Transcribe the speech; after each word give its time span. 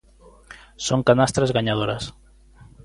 Son 0.87 0.99
canastras 1.09 1.53
gañadoras. 1.57 2.03